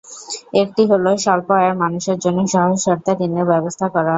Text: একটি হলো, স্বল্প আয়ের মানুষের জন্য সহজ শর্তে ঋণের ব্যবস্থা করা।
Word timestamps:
একটি 0.61 0.81
হলো, 0.91 1.09
স্বল্প 1.23 1.47
আয়ের 1.57 1.75
মানুষের 1.83 2.17
জন্য 2.23 2.39
সহজ 2.53 2.77
শর্তে 2.85 3.11
ঋণের 3.21 3.45
ব্যবস্থা 3.51 3.85
করা। 3.87 4.09